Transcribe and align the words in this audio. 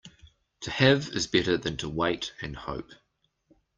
To 0.61 0.71
have 0.71 1.09
is 1.09 1.27
better 1.27 1.57
than 1.57 1.77
to 1.77 1.87
wait 1.87 2.33
and 2.41 2.55
hope. 2.55 2.89